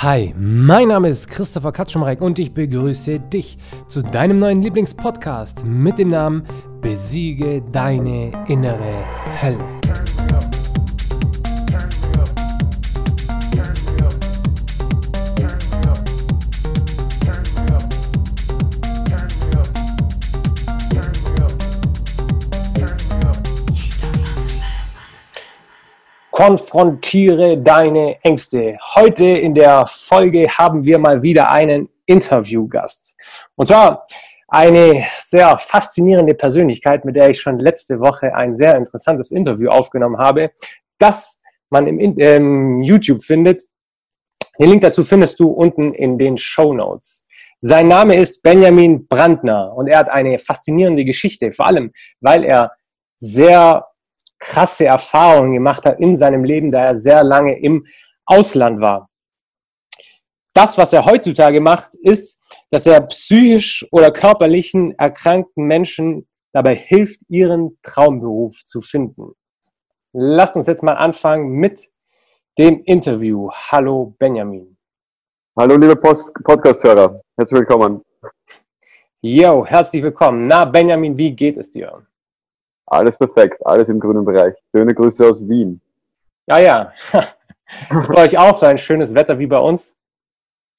[0.00, 3.58] Hi, mein Name ist Christopher Katschumreck und ich begrüße dich
[3.88, 6.44] zu deinem neuen Lieblingspodcast mit dem Namen
[6.80, 9.04] Besiege deine innere
[9.42, 9.77] Hölle.
[26.38, 28.78] Konfrontiere deine Ängste.
[28.94, 33.16] Heute in der Folge haben wir mal wieder einen Interviewgast.
[33.56, 34.06] Und zwar
[34.46, 40.16] eine sehr faszinierende Persönlichkeit, mit der ich schon letzte Woche ein sehr interessantes Interview aufgenommen
[40.16, 40.52] habe,
[40.98, 41.40] das
[41.70, 43.64] man im, ähm, YouTube findet.
[44.60, 47.26] Den Link dazu findest du unten in den Show Notes.
[47.60, 52.70] Sein Name ist Benjamin Brandner und er hat eine faszinierende Geschichte, vor allem weil er
[53.16, 53.87] sehr
[54.38, 57.86] krasse Erfahrungen gemacht hat in seinem Leben, da er sehr lange im
[58.26, 59.08] Ausland war.
[60.54, 67.20] Das, was er heutzutage macht, ist, dass er psychisch oder körperlichen erkrankten Menschen dabei hilft,
[67.28, 69.32] ihren Traumberuf zu finden.
[70.12, 71.88] Lasst uns jetzt mal anfangen mit
[72.58, 73.50] dem Interview.
[73.52, 74.76] Hallo Benjamin.
[75.56, 78.02] Hallo liebe Podcast-Hörer, herzlich willkommen.
[79.20, 80.46] Jo, herzlich willkommen.
[80.46, 82.06] Na Benjamin, wie geht es dir?
[82.90, 84.54] Alles perfekt, alles im grünen Bereich.
[84.74, 85.80] Schöne Grüße aus Wien.
[86.46, 86.92] Ja, ja.
[87.90, 89.94] bei euch auch so ein schönes Wetter wie bei uns?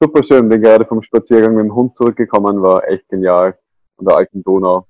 [0.01, 3.57] Super schön, bin gerade vom Spaziergang mit dem Hund zurückgekommen, war echt genial
[3.97, 4.87] an der alten Donau.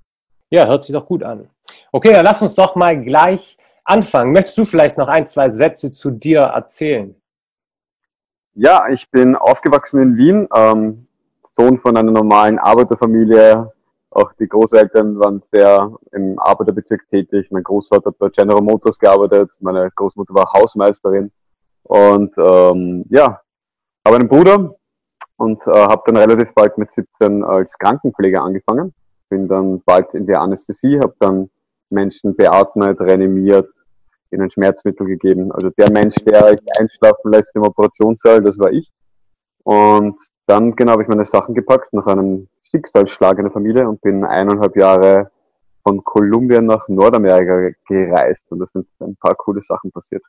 [0.49, 1.49] Ja, hört sich doch gut an.
[1.91, 4.31] Okay, dann lass uns doch mal gleich anfangen.
[4.31, 7.15] Möchtest du vielleicht noch ein, zwei Sätze zu dir erzählen?
[8.53, 11.07] Ja, ich bin aufgewachsen in Wien, ähm,
[11.51, 13.73] Sohn von einer normalen Arbeiterfamilie,
[14.11, 17.47] auch die Großeltern waren sehr im Arbeiterbezirk tätig.
[17.51, 21.31] Mein Großvater hat bei General Motors gearbeitet, meine Großmutter war Hausmeisterin.
[21.83, 23.41] Und ähm, ja,
[24.05, 24.75] habe einen Bruder
[25.37, 28.93] und äh, habe dann relativ bald mit 17 als Krankenpfleger angefangen.
[29.29, 31.49] Bin dann bald in die Anästhesie, habe dann
[31.89, 33.71] Menschen beatmet, reanimiert,
[34.31, 35.51] ihnen Schmerzmittel gegeben.
[35.51, 36.45] Also der Mensch, der
[36.79, 38.91] einschlafen lässt im Operationssaal, das war ich.
[39.63, 44.01] Und dann genau habe ich meine Sachen gepackt nach einem Schicksalsschlag in der Familie und
[44.01, 45.31] bin eineinhalb Jahre
[45.83, 50.23] von Kolumbien nach Nordamerika gereist und da sind ein paar coole Sachen passiert.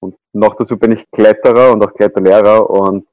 [0.00, 3.06] Und noch dazu bin ich Kletterer und auch Kletterlehrer und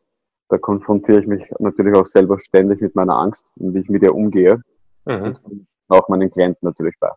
[0.50, 4.04] da konfrontiere ich mich natürlich auch selber ständig mit meiner Angst und wie ich mit
[4.04, 4.62] ihr umgehe.
[5.06, 5.38] Mhm.
[5.44, 7.10] Und auch meinen Klienten natürlich bei.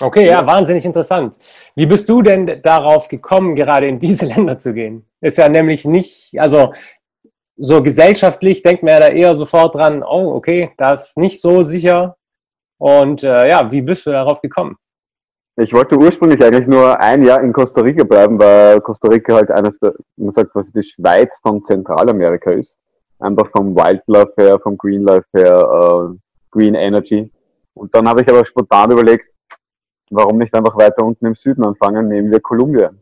[0.00, 1.38] Okay, ja, wahnsinnig interessant.
[1.76, 5.04] Wie bist du denn darauf gekommen, gerade in diese Länder zu gehen?
[5.20, 6.72] Ist ja nämlich nicht, also
[7.56, 11.62] so gesellschaftlich denkt man ja da eher sofort dran, oh, okay, das ist nicht so
[11.62, 12.16] sicher.
[12.78, 14.76] Und äh, ja, wie bist du darauf gekommen?
[15.56, 19.50] Ich wollte ursprünglich eigentlich nur ein Jahr in Costa Rica bleiben, weil Costa Rica halt
[19.50, 22.76] eines der, man sagt, was die Schweiz von Zentralamerika ist.
[23.18, 26.16] Einfach vom Wildlife her, vom Green Life her, äh,
[26.50, 27.30] Green Energy.
[27.74, 29.28] Und dann habe ich aber spontan überlegt,
[30.10, 33.00] warum nicht einfach weiter unten im Süden anfangen, nehmen wir Kolumbien.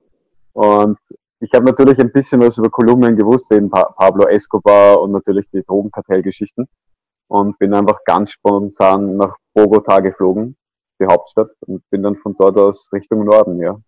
[0.53, 0.99] Und
[1.41, 5.63] ich habe natürlich ein bisschen was über Kolumbien gewusst, eben Pablo Escobar und natürlich die
[5.63, 6.69] Drogenkartellgeschichten
[7.29, 10.57] und bin einfach ganz spontan nach Bogota geflogen,
[11.01, 13.81] die Hauptstadt, und bin dann von dort aus Richtung Norden, ja.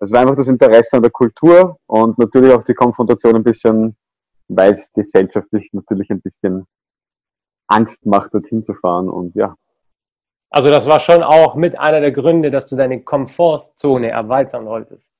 [0.00, 3.96] Es war einfach das Interesse an der Kultur und natürlich auch die Konfrontation ein bisschen,
[4.48, 6.66] weil es gesellschaftlich natürlich ein bisschen
[7.68, 9.54] Angst macht, dorthin zu fahren und ja.
[10.50, 15.17] Also das war schon auch mit einer der Gründe, dass du deine Komfortzone erweitern wolltest.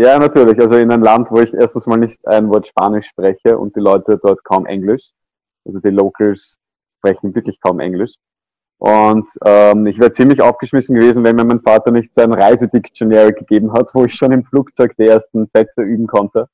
[0.00, 0.60] Ja, natürlich.
[0.60, 3.80] Also in einem Land, wo ich erstens mal nicht ein Wort Spanisch spreche und die
[3.80, 5.10] Leute dort kaum Englisch.
[5.64, 6.60] Also die Locals
[6.98, 8.14] sprechen wirklich kaum Englisch.
[8.78, 13.72] Und ähm, ich wäre ziemlich aufgeschmissen gewesen, wenn mir mein Vater nicht sein Reisedictionary gegeben
[13.72, 16.48] hat, wo ich schon im Flugzeug die ersten Sätze üben konnte.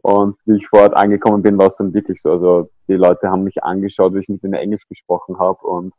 [0.00, 2.30] Und wie ich vor Ort angekommen bin, war es dann wirklich so.
[2.30, 5.92] Also die Leute haben mich angeschaut, wie ich mit ihnen Englisch gesprochen habe und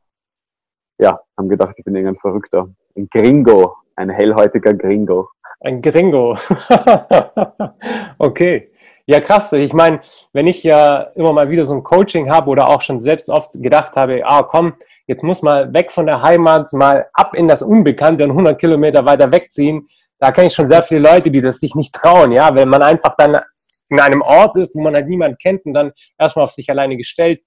[0.99, 2.69] ja, haben gedacht, ich bin irgendein Verrückter.
[2.95, 5.27] Ein Gringo, ein hellhäutiger Gringo.
[5.59, 6.37] Ein Gringo.
[8.19, 8.71] okay.
[9.09, 9.53] Ja, krass.
[9.53, 10.01] Ich meine,
[10.33, 13.51] wenn ich ja immer mal wieder so ein Coaching habe oder auch schon selbst oft
[13.53, 14.73] gedacht habe, ah komm,
[15.07, 19.05] jetzt muss mal weg von der Heimat, mal ab in das Unbekannte und 100 Kilometer
[19.05, 19.87] weiter wegziehen,
[20.19, 22.83] da kenne ich schon sehr viele Leute, die das sich nicht trauen, ja, wenn man
[22.83, 23.37] einfach dann
[23.89, 26.97] in einem Ort ist, wo man halt niemanden kennt und dann erstmal auf sich alleine
[26.97, 27.41] gestellt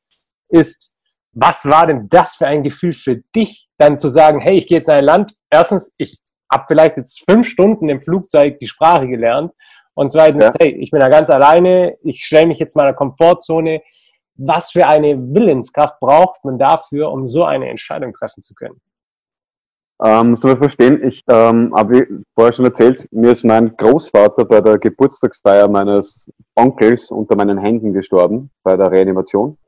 [0.49, 0.93] ist.
[1.33, 4.79] Was war denn das für ein Gefühl für dich, dann zu sagen, hey, ich gehe
[4.79, 6.19] jetzt in ein Land, erstens, ich
[6.51, 9.53] habe vielleicht jetzt fünf Stunden im Flugzeug die Sprache gelernt.
[9.95, 10.53] Und zweitens, ja.
[10.59, 13.83] hey, ich bin da ganz alleine, ich stelle mich jetzt meiner Komfortzone.
[14.37, 18.81] Was für eine Willenskraft braucht man dafür, um so eine Entscheidung treffen zu können?
[20.03, 24.47] Ähm, musst du mir verstehen, ich ähm, habe vorher schon erzählt, mir ist mein Großvater
[24.47, 29.59] bei der Geburtstagsfeier meines Onkels unter meinen Händen gestorben, bei der Reanimation.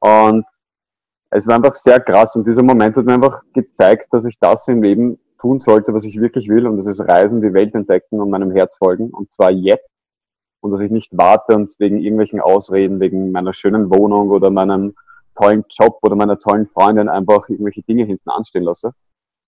[0.00, 0.46] Und
[1.30, 4.66] es war einfach sehr krass und dieser Moment hat mir einfach gezeigt, dass ich das
[4.68, 8.20] im Leben tun sollte, was ich wirklich will und das ist Reisen, die Welt entdecken
[8.20, 9.94] und meinem Herz folgen und zwar jetzt
[10.60, 14.94] und dass ich nicht warte und wegen irgendwelchen Ausreden, wegen meiner schönen Wohnung oder meinem
[15.36, 18.92] tollen Job oder meiner tollen Freundin einfach irgendwelche Dinge hinten anstehen lasse.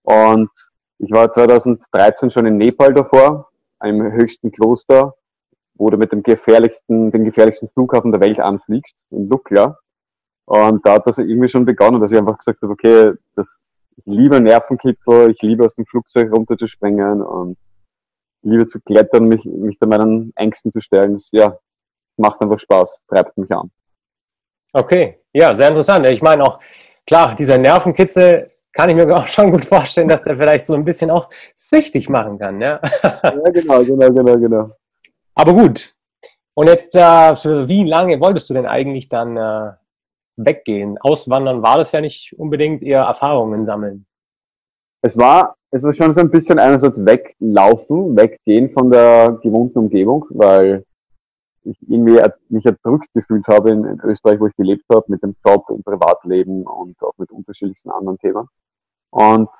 [0.02, 0.50] Und
[0.99, 5.14] ich war 2013 schon in Nepal davor, einem höchsten Kloster,
[5.75, 9.79] wo du mit dem gefährlichsten, den gefährlichsten Flughafen der Welt anfliegst, in Lukla.
[10.44, 13.68] Und da hat das irgendwie schon begonnen, dass ich einfach gesagt habe, okay, das,
[13.99, 17.59] ich liebe Nervenkitzel, ich liebe aus dem Flugzeug runterzuspringen und
[18.43, 21.15] liebe zu klettern, mich, mich da meinen Ängsten zu stellen.
[21.15, 21.59] Das, ja,
[22.17, 23.71] macht einfach Spaß, treibt mich an.
[24.73, 26.06] Okay, ja, sehr interessant.
[26.06, 26.61] Ich meine auch,
[27.06, 30.85] klar, dieser Nervenkitzel kann ich mir auch schon gut vorstellen, dass der vielleicht so ein
[30.85, 32.61] bisschen auch süchtig machen kann.
[32.61, 34.71] Ja, ja genau, genau, genau, genau.
[35.35, 35.95] Aber gut.
[36.55, 39.73] Und jetzt, äh, für wie lange wolltest du denn eigentlich dann äh,
[40.38, 40.99] weggehen?
[40.99, 44.06] Auswandern war das ja nicht unbedingt eher Erfahrungen sammeln.
[45.02, 50.25] Es war, es war schon so ein bisschen einerseits weglaufen, weggehen von der gewohnten Umgebung,
[50.31, 50.85] weil
[51.64, 55.37] ich irgendwie mich erdrückt gefühlt habe in, in Österreich, wo ich gelebt habe, mit dem
[55.44, 58.49] Job, im Privatleben und auch mit unterschiedlichsten anderen Themen.
[59.11, 59.50] Und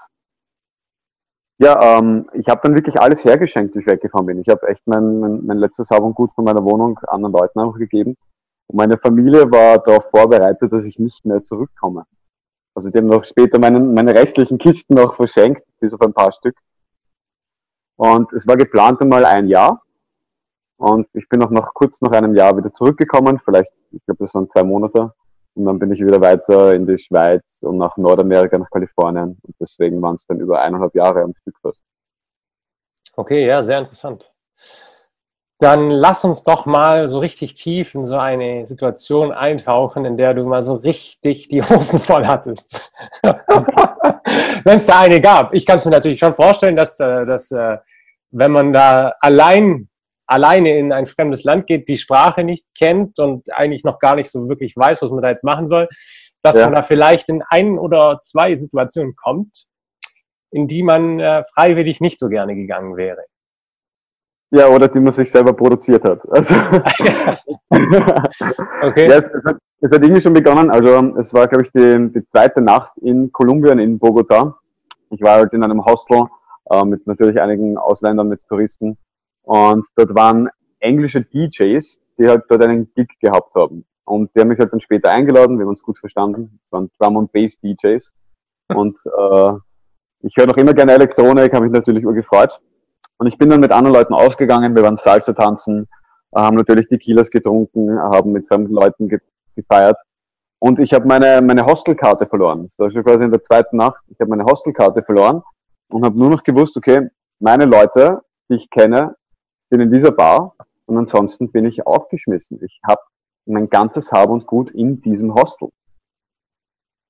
[1.61, 4.41] ja, ähm, ich habe dann wirklich alles hergeschenkt, wie ich weggefahren bin.
[4.41, 7.59] Ich habe echt mein, mein, mein letztes Hab und Gut von meiner Wohnung anderen Leuten
[7.59, 8.17] einfach gegeben.
[8.69, 12.05] Und meine Familie war darauf vorbereitet, dass ich nicht mehr zurückkomme.
[12.75, 16.33] Also die haben noch später meinen, meine restlichen Kisten noch verschenkt, bis auf ein paar
[16.33, 16.57] Stück.
[17.97, 19.83] Und es war geplant einmal ein Jahr.
[20.77, 24.33] Und ich bin auch noch kurz nach einem Jahr wieder zurückgekommen, vielleicht, ich glaube, das
[24.35, 25.13] waren zwei Monate.
[25.55, 29.39] Und dann bin ich wieder weiter in die Schweiz und nach Nordamerika, nach Kalifornien.
[29.43, 31.83] Und deswegen waren es dann über eineinhalb Jahre am Stück fast.
[33.17, 34.33] Okay, ja, sehr interessant.
[35.59, 40.35] Dann lass uns doch mal so richtig tief in so eine Situation eintauchen, in der
[40.35, 42.93] du mal so richtig die Hosen voll hattest.
[44.65, 45.53] Wenn es da eine gab.
[45.55, 47.79] Ich kann es mir natürlich schon vorstellen, dass, äh, dass äh,
[48.31, 49.89] wenn man da allein
[50.29, 54.31] alleine in ein fremdes Land geht, die Sprache nicht kennt und eigentlich noch gar nicht
[54.31, 55.89] so wirklich weiß, was man da jetzt machen soll,
[56.43, 56.67] dass ja.
[56.67, 59.65] man da vielleicht in ein oder zwei Situationen kommt,
[60.51, 63.25] in die man äh, freiwillig nicht so gerne gegangen wäre.
[64.51, 66.21] Ja, oder die man sich selber produziert hat.
[66.31, 66.55] Also
[68.83, 69.09] okay.
[69.09, 70.71] Ja, es, es, hat, es, hat, irgendwie schon begonnen.
[70.71, 74.57] Also es war, glaube ich, die, die zweite Nacht in Kolumbien, in Bogota.
[75.11, 76.25] Ich war halt in einem Hostel
[76.71, 78.97] äh, mit natürlich einigen Ausländern, mit Touristen.
[79.43, 80.49] Und dort waren
[80.81, 83.85] englische DJs, die halt dort einen Gig gehabt haben.
[84.05, 86.59] Und die haben mich halt dann später eingeladen, wir haben uns gut verstanden.
[86.65, 88.13] Es waren Drum und Bass DJs.
[88.75, 89.53] Und äh,
[90.21, 92.59] ich höre noch immer gerne Elektronik, habe mich natürlich gefreut.
[93.19, 95.89] Und ich bin dann mit anderen Leuten ausgegangen, wir waren Salsa tanzen,
[96.35, 99.21] haben natürlich die Kilos getrunken, haben mit fremden Leuten ge
[99.57, 99.99] gefeiert.
[100.61, 102.65] Und ich habe meine, meine Hostelkarte verloren.
[102.65, 104.05] Das war schon quasi in der zweiten Nacht.
[104.09, 105.43] Ich habe meine Hostelkarte verloren
[105.89, 107.09] und habe nur noch gewusst, okay,
[107.41, 109.17] meine Leute, die ich kenne,
[109.69, 110.55] bin in dieser Bar
[110.87, 112.61] und ansonsten bin ich aufgeschmissen.
[112.63, 113.01] Ich habe
[113.47, 115.71] mein ganzes Hab und Gut in diesem Hostel.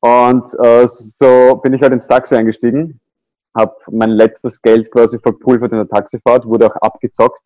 [0.01, 3.01] Und äh, so bin ich halt ins Taxi eingestiegen,
[3.59, 7.41] habe mein letztes Geld quasi verpulvert in der Taxifahrt, wurde auch abgezockt,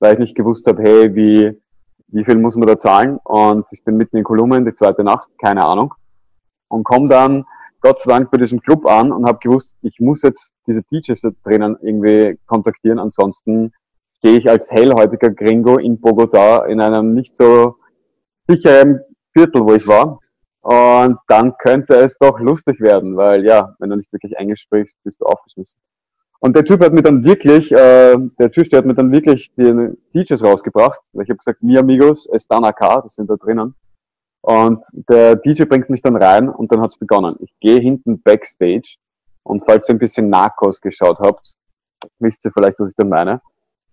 [0.00, 1.60] weil ich nicht gewusst habe, hey, wie,
[2.08, 3.18] wie viel muss man da zahlen?
[3.24, 5.94] Und ich bin mitten in Kolumbien, die zweite Nacht, keine Ahnung.
[6.68, 7.44] Und komme dann
[7.80, 11.30] Gott sei Dank bei diesem Club an und habe gewusst, ich muss jetzt diese da
[11.44, 13.72] drinnen irgendwie kontaktieren, ansonsten
[14.18, 17.76] stehe ich als hellhäutiger Gringo in Bogota in einem nicht so
[18.48, 19.00] sicheren
[19.32, 20.18] Viertel, wo ich war.
[20.68, 25.02] Und dann könnte es doch lustig werden, weil ja, wenn du nicht wirklich Englisch sprichst,
[25.02, 25.78] bist du aufgeschmissen.
[26.40, 29.96] Und der Typ hat mir dann wirklich, äh, der Türsteher hat mir dann wirklich die
[30.14, 31.00] DJs rausgebracht.
[31.14, 33.76] Ich habe gesagt, mi amigos, están acá, das sind da drinnen.
[34.42, 37.36] Und der DJ bringt mich dann rein und dann hat's begonnen.
[37.40, 38.98] Ich gehe hinten backstage
[39.44, 41.54] und falls ihr ein bisschen Narcos geschaut habt,
[42.18, 43.40] wisst ihr vielleicht, was ich da meine.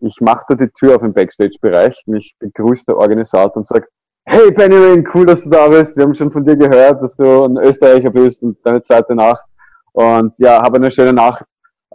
[0.01, 3.87] Ich mache da die Tür auf im Backstage-Bereich, mich begrüßt der Organisator und sagt,
[4.25, 5.95] hey Benjamin, cool, dass du da bist.
[5.95, 9.45] Wir haben schon von dir gehört, dass du ein Österreicher bist und deine zweite Nacht.
[9.93, 11.45] Und ja, habe eine schöne Nacht.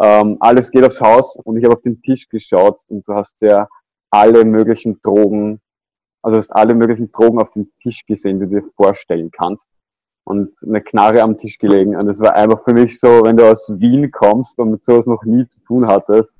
[0.01, 3.41] Ähm, alles geht aufs Haus und ich habe auf den Tisch geschaut und du hast
[3.43, 3.69] ja
[4.11, 5.61] alle möglichen Drogen,
[6.23, 9.67] also hast alle möglichen Drogen auf dem Tisch gesehen, die du dir vorstellen kannst.
[10.25, 11.97] Und eine Knarre am Tisch gelegen.
[11.97, 15.07] Und es war einfach für mich so, wenn du aus Wien kommst und mit sowas
[15.07, 16.33] noch nie zu tun hattest,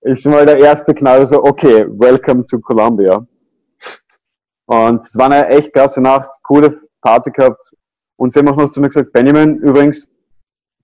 [0.00, 3.24] ist schon mal der erste Knall so, okay, welcome to Columbia.
[4.66, 7.72] Und es war eine echt krasse Nacht, coole Party gehabt.
[8.16, 10.08] Und sie haben auch noch zu mir gesagt, Benjamin, übrigens,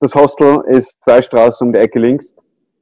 [0.00, 2.34] das Hostel ist zwei Straßen um die Ecke links,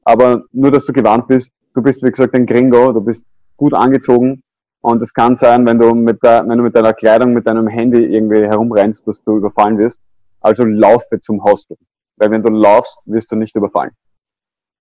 [0.05, 3.25] aber nur, dass du gewarnt bist, du bist, wie gesagt, ein Gringo, du bist
[3.57, 4.43] gut angezogen
[4.81, 7.69] und es kann sein, wenn du mit, der, wenn du mit deiner Kleidung, mit deinem
[7.69, 10.01] Handy irgendwie herumrennst, dass du überfallen wirst.
[10.41, 11.77] Also laufe zum Hostel.
[12.17, 13.91] Weil wenn du laufst, wirst du nicht überfallen.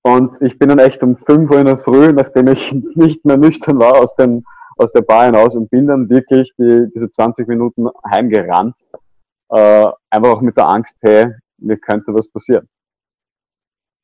[0.03, 3.37] Und ich bin dann echt um 5 Uhr in der Früh, nachdem ich nicht mehr
[3.37, 4.45] nüchtern war, aus, dem,
[4.77, 8.75] aus der Bar hinaus und bin dann wirklich die, diese 20 Minuten heimgerannt.
[9.49, 12.67] Äh, einfach auch mit der Angst, hey, mir könnte was passieren.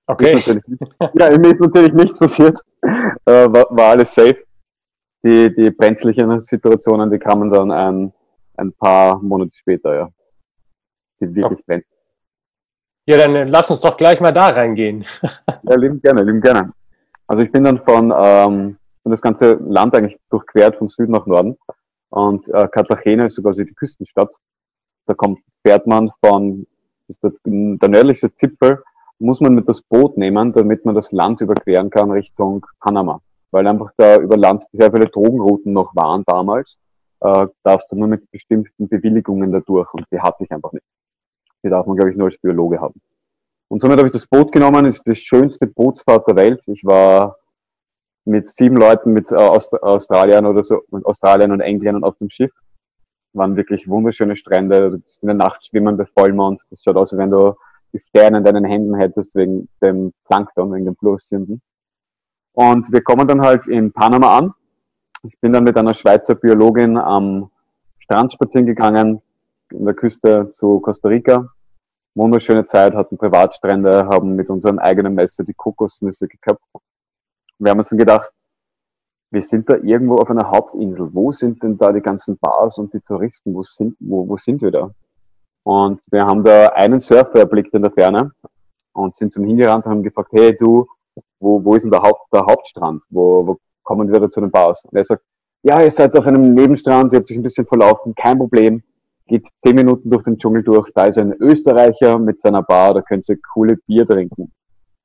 [0.07, 0.61] Okay.
[1.13, 2.59] ja, mir ist natürlich nichts passiert.
[3.25, 4.43] Äh, war, war alles safe.
[5.25, 8.13] Die, die brenzlichen Situationen, die kamen dann ein,
[8.57, 10.09] ein paar Monate später, ja.
[11.21, 11.85] Die wirklich okay.
[13.05, 15.05] Ja, dann äh, lass uns doch gleich mal da reingehen.
[15.63, 16.73] ja, lieben gerne, lieben gerne.
[17.27, 21.25] Also ich bin dann von, ähm, von das ganze Land eigentlich durchquert, von Süden nach
[21.25, 21.57] Norden.
[22.09, 24.33] Und äh, Cartagena ist so quasi die Küstenstadt.
[25.05, 26.65] Da kommt, fährt man von,
[27.07, 28.81] ist der, der nördlichste Zipfel,
[29.19, 33.19] muss man mit das Boot nehmen, damit man das Land überqueren kann Richtung Panama.
[33.51, 36.77] Weil einfach da über Land sehr viele Drogenrouten noch waren damals,
[37.19, 40.85] äh, darfst du nur mit bestimmten Bewilligungen da durch und die hatte ich einfach nicht.
[41.63, 42.99] Die darf man, glaube ich, nur als Biologe haben.
[43.69, 46.63] Und somit habe ich das Boot genommen, ist die schönste Bootsfahrt der Welt.
[46.67, 47.37] Ich war
[48.25, 52.29] mit sieben Leuten, mit äh, Aust Australiern oder so, mit Australien und Engländern auf dem
[52.29, 52.51] Schiff.
[53.33, 54.91] Waren wirklich wunderschöne Strände.
[54.91, 56.61] Du bist in der Nacht schwimmen bei Vollmond.
[56.69, 57.55] Das schaut aus, wie wenn du
[57.93, 61.61] die Sterne in deinen Händen hättest wegen dem Plankton, wegen dem Fluoreszenten.
[62.53, 64.53] Und wir kommen dann halt in Panama an.
[65.23, 67.49] Ich bin dann mit einer Schweizer Biologin am
[67.99, 69.21] Strand spazieren gegangen,
[69.71, 71.49] in der Küste zu Costa Rica.
[72.15, 76.63] Wunderschöne Zeit, hatten Privatstrände, haben mit unserem eigenen Messer die Kokosnüsse geköpft.
[77.63, 78.29] Wir haben uns dann gedacht,
[79.31, 81.09] wir sind da irgendwo auf einer Hauptinsel.
[81.13, 83.53] Wo sind denn da die ganzen Bars und die Touristen?
[83.53, 84.91] Wo sind, wo, wo sind wir da?
[85.63, 88.31] Und wir haben da einen Surfer erblickt in der Ferne
[88.91, 90.85] und sind zum hingerannt und haben gefragt, hey du,
[91.39, 93.03] wo, wo ist denn der, Haupt, der Hauptstrand?
[93.09, 94.83] Wo, wo kommen wir da zu den Bars?
[94.83, 95.23] Und er sagt,
[95.63, 98.83] ja, ihr seid auf einem Nebenstrand, ihr habt sich ein bisschen verlaufen, kein Problem
[99.27, 103.01] geht zehn Minuten durch den Dschungel durch, da ist ein Österreicher mit seiner Bar, da
[103.01, 104.51] könnt ihr coole Bier trinken.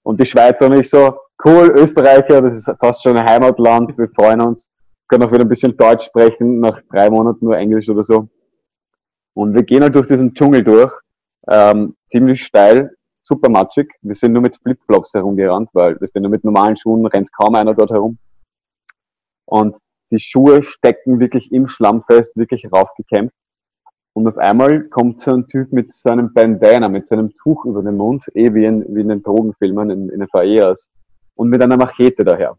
[0.09, 4.09] Und die Schweizer und ich so, cool, Österreicher, das ist fast schon ein Heimatland, wir
[4.09, 4.71] freuen uns,
[5.07, 8.27] können auch wieder ein bisschen Deutsch sprechen, nach drei Monaten nur Englisch oder so.
[9.35, 10.95] Und wir gehen halt durch diesen Dschungel durch,
[11.47, 13.93] ähm, ziemlich steil, super matschig.
[14.01, 17.55] Wir sind nur mit Flipflops herumgerannt, weil wir sind nur mit normalen Schuhen, rennt kaum
[17.55, 18.17] einer dort herum.
[19.45, 19.77] Und
[20.11, 23.37] die Schuhe stecken wirklich im Schlamm fest, wirklich raufgekämpft.
[24.19, 27.97] Und auf einmal kommt so ein Typ mit seinem Bandana, mit seinem Tuch über den
[27.97, 30.89] Mund, eh wie in, wie in den Drogenfilmen, in, in den Faeras,
[31.37, 32.59] und mit einer Machete daher.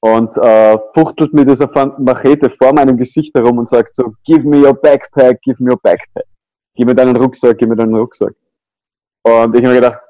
[0.00, 1.70] Und äh, fuchtelt mit dieser
[2.00, 5.78] Machete vor meinem Gesicht herum und sagt so, give me your backpack, give me your
[5.80, 6.26] backpack.
[6.74, 8.34] Gib mir deinen Rucksack, gib mir deinen Rucksack.
[9.22, 10.00] Und ich habe mir gedacht,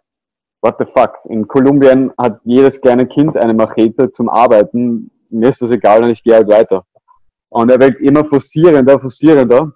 [0.62, 1.18] what the fuck?
[1.26, 5.10] In Kolumbien hat jedes kleine Kind eine Machete zum Arbeiten.
[5.28, 6.86] Mir ist das egal und ich gehe halt weiter.
[7.50, 9.74] Und er wird immer forcierender, forcierender.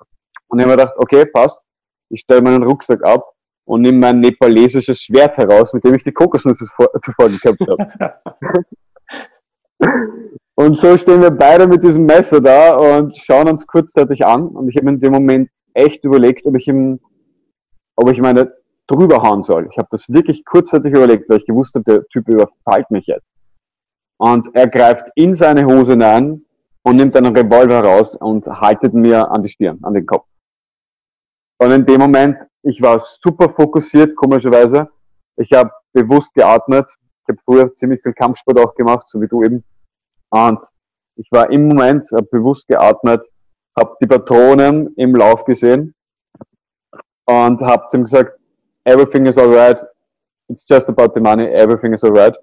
[0.51, 1.65] Und ich habe mir gedacht, okay, passt.
[2.11, 3.25] Ich stelle meinen Rucksack ab
[3.65, 6.65] und nehme mein nepalesisches Schwert heraus, mit dem ich die Kokosnüsse
[7.05, 8.15] zuvor gehabt habe.
[10.57, 14.49] und so stehen wir beide mit diesem Messer da und schauen uns kurzzeitig an.
[14.49, 16.99] Und ich habe mir in dem Moment echt überlegt, ob ich ihm,
[17.95, 18.53] ob ich meine
[18.89, 19.69] drüber hauen soll.
[19.71, 23.27] Ich habe das wirklich kurzzeitig überlegt, weil ich gewusst habe, der Typ überfällt mich jetzt.
[24.19, 26.45] Und er greift in seine Hose hinein
[26.83, 30.27] und nimmt einen Revolver raus und haltet mir an die Stirn, an den Kopf.
[31.63, 34.89] Und in dem Moment, ich war super fokussiert, komischerweise.
[35.37, 36.87] Ich habe bewusst geatmet.
[37.23, 39.63] Ich habe früher ziemlich viel Kampfsport auch gemacht, so wie du eben.
[40.31, 40.59] Und
[41.17, 43.29] ich war im Moment bewusst geatmet,
[43.79, 45.95] habe die Patronen im Lauf gesehen
[47.27, 48.39] und habe ihm gesagt,
[48.85, 49.85] everything is alright,
[50.49, 52.35] it's just about the money, everything is alright.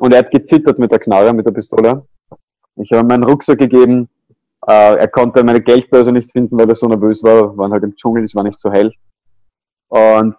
[0.00, 2.06] Und er hat gezittert mit der Knarre, mit der Pistole.
[2.76, 4.08] Ich habe ihm meinen Rucksack gegeben,
[4.68, 7.84] äh, er konnte meine Geldbörse nicht finden, weil er so nervös war, wir waren halt
[7.84, 8.92] im Dschungel, es war nicht so hell.
[9.88, 10.36] Und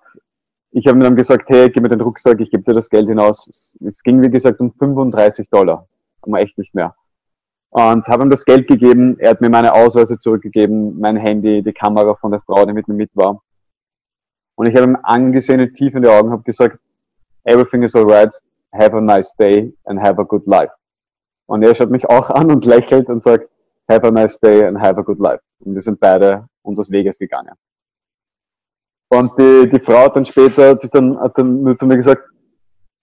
[0.72, 3.08] ich habe ihm dann gesagt, hey, gib mir den Rucksack, ich gebe dir das Geld
[3.08, 3.48] hinaus.
[3.48, 5.88] Es, es ging, wie gesagt, um 35 Dollar,
[6.22, 6.94] aber echt nicht mehr.
[7.70, 11.74] Und habe ihm das Geld gegeben, er hat mir meine Ausweise zurückgegeben, mein Handy, die
[11.74, 13.42] Kamera von der Frau, die mit mir mit war.
[14.56, 16.80] Und ich habe ihm angesehen, tief in die Augen, habe gesagt,
[17.46, 18.34] everything is alright,
[18.74, 20.72] have a nice day and have a good life.
[21.46, 23.50] Und er schaut mich auch an und lächelt und sagt,
[23.90, 25.42] have a nice day and have a good life.
[25.60, 27.54] Und wir sind beide unseres Weges gegangen.
[29.10, 32.24] Und die, die Frau hat dann später, hat dann, hat dann nur zu mir gesagt,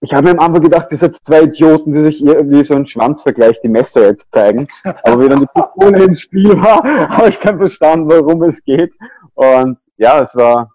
[0.01, 2.85] ich habe mir am Anfang gedacht, ihr seid zwei Idioten, die sich irgendwie so einen
[2.85, 4.67] Schwanzvergleich die Messer jetzt zeigen.
[4.83, 8.93] Aber wie dann die Pistole im Spiel war, habe ich dann verstanden, worum es geht.
[9.33, 10.71] Und ja, es war,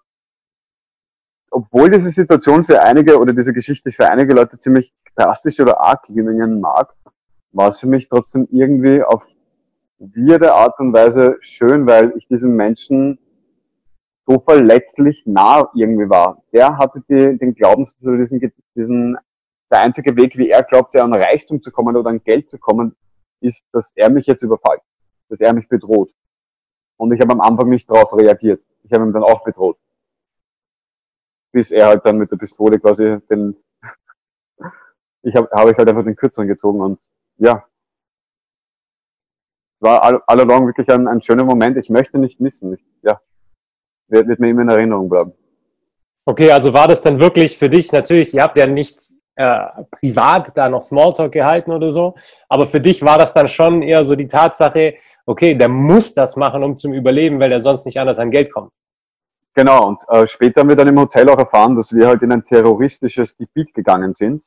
[1.49, 6.03] obwohl diese Situation für einige oder diese Geschichte für einige Leute ziemlich drastisch oder arg
[6.03, 6.93] klingen mag,
[7.53, 9.23] war es für mich trotzdem irgendwie auf
[10.01, 13.19] weirde Art und Weise schön, weil ich diesem Menschen
[14.25, 16.43] so verletzlich nah irgendwie war.
[16.51, 19.17] Der hatte die, den Glauben, diesen, diesen,
[19.71, 22.95] der einzige Weg, wie er glaubte, an Reichtum zu kommen oder an Geld zu kommen,
[23.41, 24.81] ist, dass er mich jetzt überfällt,
[25.29, 26.11] dass er mich bedroht.
[26.97, 28.63] Und ich habe am Anfang nicht darauf reagiert.
[28.83, 29.77] Ich habe ihn dann auch bedroht.
[31.51, 33.55] Bis er halt dann mit der Pistole quasi den,
[35.23, 36.99] ich habe hab ich halt einfach den Kürzeren gezogen und
[37.37, 37.65] ja,
[39.81, 41.77] war all, all along wirklich ein, ein schöner Moment.
[41.77, 42.73] Ich möchte nicht missen.
[42.73, 43.19] Ich, ja,
[44.07, 45.33] wird, wird mir immer in Erinnerung bleiben.
[46.25, 48.99] Okay, also war das dann wirklich für dich natürlich, ihr habt ja nicht
[49.35, 52.15] äh, privat da noch Smalltalk gehalten oder so,
[52.47, 54.95] aber für dich war das dann schon eher so die Tatsache,
[55.25, 58.53] okay, der muss das machen, um zum Überleben, weil der sonst nicht anders an Geld
[58.53, 58.71] kommt.
[59.55, 62.31] Genau, und äh, später haben wir dann im Hotel auch erfahren, dass wir halt in
[62.31, 64.45] ein terroristisches Gebiet gegangen sind.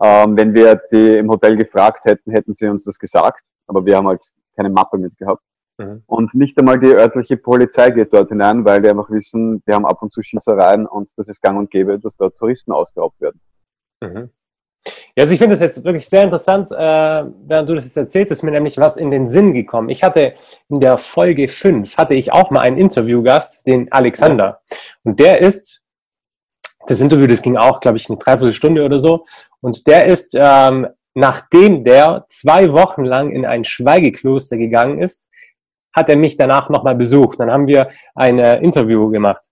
[0.00, 3.96] Ähm, wenn wir die im Hotel gefragt hätten, hätten sie uns das gesagt, aber wir
[3.96, 4.22] haben halt
[4.60, 5.42] keine Mappe mitgehabt.
[5.78, 6.02] Mhm.
[6.06, 9.86] Und nicht einmal die örtliche Polizei geht dort hinein, weil die einfach wissen, die haben
[9.86, 13.40] ab und zu Schießereien und das ist gang und gäbe, dass dort Touristen ausgeraubt werden.
[14.02, 14.30] Mhm.
[15.14, 18.32] Ja, also ich finde das jetzt wirklich sehr interessant, äh, während du das jetzt erzählst,
[18.32, 19.88] ist mir nämlich was in den Sinn gekommen.
[19.88, 20.34] Ich hatte
[20.68, 24.60] in der Folge 5, hatte ich auch mal einen Interviewgast, den Alexander.
[25.04, 25.82] Und der ist,
[26.86, 29.24] das Interview, das ging auch, glaube ich, eine Dreiviertelstunde oder so.
[29.60, 35.28] Und der ist, ähm, nachdem der zwei Wochen lang in ein Schweigekloster gegangen ist,
[35.94, 37.40] hat er mich danach nochmal besucht.
[37.40, 39.44] Dann haben wir ein äh, Interview gemacht.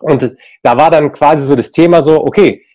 [0.00, 2.66] Und da war dann quasi so das Thema so, okay,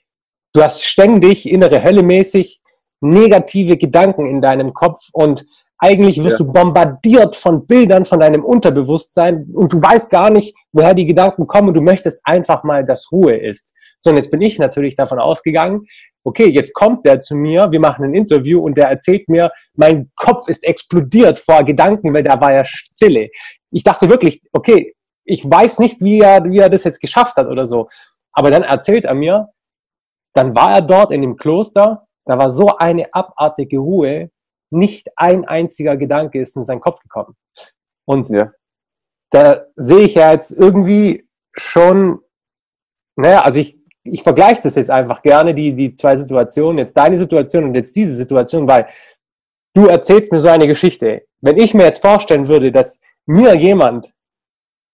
[0.54, 2.62] Du hast ständig innere Hölle mäßig
[3.00, 5.46] negative Gedanken in deinem Kopf und
[5.84, 6.46] eigentlich wirst ja.
[6.46, 11.48] du bombardiert von Bildern von deinem Unterbewusstsein und du weißt gar nicht, woher die Gedanken
[11.48, 13.74] kommen und du möchtest einfach mal, dass Ruhe ist.
[14.00, 15.88] So, und jetzt bin ich natürlich davon ausgegangen,
[16.24, 20.12] okay, jetzt kommt der zu mir, wir machen ein Interview und der erzählt mir, mein
[20.16, 23.30] Kopf ist explodiert vor Gedanken, weil da war ja Stille.
[23.72, 24.94] Ich dachte wirklich, okay,
[25.26, 27.90] ich weiß nicht, wie er, wie er das jetzt geschafft hat oder so.
[28.34, 29.50] Aber dann erzählt er mir,
[30.34, 34.30] dann war er dort in dem Kloster, da war so eine abartige Ruhe,
[34.72, 37.36] nicht ein einziger Gedanke ist in seinen Kopf gekommen.
[38.06, 38.52] Und ja.
[39.32, 42.20] da sehe ich ja jetzt irgendwie schon,
[43.16, 47.20] naja, also ich, ich vergleiche das jetzt einfach gerne, die, die zwei Situationen, jetzt deine
[47.20, 48.88] Situation und jetzt diese Situation, weil
[49.76, 51.26] du erzählst mir so eine Geschichte.
[51.42, 54.14] Wenn ich mir jetzt vorstellen würde, dass mir jemand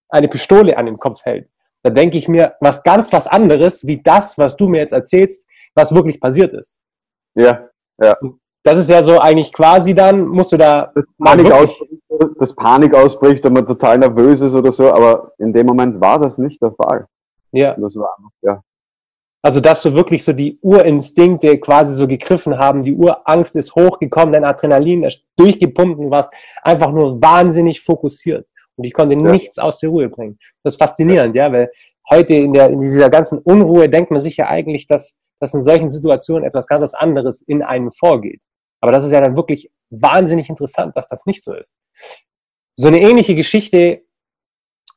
[0.10, 1.50] eine Pistole an den Kopf hält
[1.88, 5.48] da denke ich mir was ganz was anderes, wie das, was du mir jetzt erzählst,
[5.74, 6.84] was wirklich passiert ist.
[7.36, 7.70] Ja,
[8.02, 8.18] ja.
[8.64, 10.92] Das ist ja so eigentlich quasi dann, musst du da.
[10.94, 11.94] Das Panik, ausbricht,
[12.40, 16.20] das Panik ausbricht und man total nervös ist oder so, aber in dem Moment war
[16.20, 17.08] das nicht der Fall.
[17.52, 17.76] Ja.
[17.78, 18.62] Das war, ja.
[19.42, 24.34] Also, dass so wirklich so die Urinstinkte quasi so gegriffen haben, die Urangst ist hochgekommen,
[24.34, 28.46] dein Adrenalin ist durchgepumpt und warst einfach nur wahnsinnig fokussiert.
[28.76, 29.22] Und ich konnte ja.
[29.22, 30.38] nichts aus der Ruhe bringen.
[30.64, 31.72] Das ist faszinierend, ja, weil
[32.10, 35.62] heute in, der, in dieser ganzen Unruhe denkt man sich ja eigentlich, dass, dass in
[35.62, 38.44] solchen Situationen etwas ganz anderes in einem vorgeht.
[38.82, 41.76] Aber das ist ja dann wirklich wahnsinnig interessant, dass das nicht so ist.
[42.76, 44.02] So eine ähnliche Geschichte